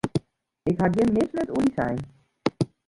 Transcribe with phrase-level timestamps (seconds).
[0.69, 1.99] Ik haw gjin mis wurd oer dy sein.